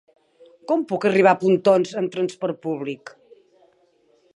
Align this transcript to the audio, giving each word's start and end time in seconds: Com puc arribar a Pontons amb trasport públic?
Com 0.71 0.85
puc 0.91 1.05
arribar 1.09 1.35
a 1.37 1.39
Pontons 1.43 1.93
amb 2.03 2.15
trasport 2.17 2.61
públic? 2.67 3.17